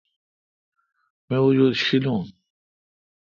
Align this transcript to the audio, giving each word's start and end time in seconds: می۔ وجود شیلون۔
می۔ 1.27 1.37
وجود 1.45 1.73
شیلون۔ 1.83 2.25